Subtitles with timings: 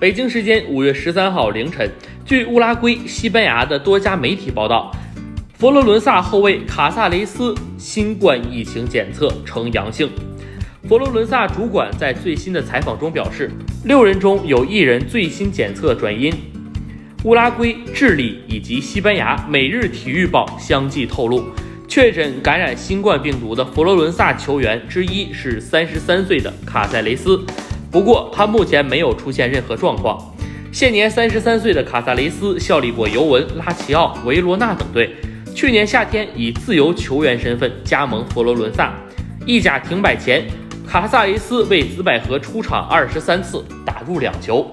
[0.00, 1.86] 北京时间五月十三号凌晨，
[2.24, 4.90] 据乌拉圭、西班牙的多家媒体报道，
[5.58, 10.08] 佛罗伦萨后卫卡萨雷斯新冠疫情检测呈阳性。
[10.88, 13.50] 佛罗伦萨主管在最新的采访中表示，
[13.84, 16.32] 六人中有一人最新检测转阴。
[17.24, 21.44] 乌拉圭、智利以及西班牙《每日体育报》相继透露，
[21.86, 27.38] 确诊感染新冠病毒的佛罗伦萨球员之一是三十三岁的卡塞雷斯。
[27.90, 30.32] 不过，他目前没有出现任何状况。
[30.72, 35.16] 现年三十三岁的卡萨雷斯效力过尤文、拉齐奥、维罗纳等队，
[35.54, 38.94] 去年夏天以自由球员身份加盟佛罗伦萨。
[39.44, 40.46] 意甲停摆前，
[40.86, 44.72] 卡萨雷斯为紫百合出场二十三次，打入两球。